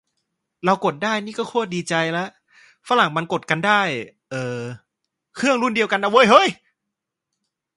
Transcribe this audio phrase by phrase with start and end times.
[0.65, 2.25] เรากด ได้ นี่ก็โคตรดีใจละ
[2.87, 3.81] ฝรั่งมันกดกันได้
[4.31, 4.59] เอ่อ
[5.35, 6.49] เครื่องรุ่นเดียวกันนะเว้ยเฮ้ย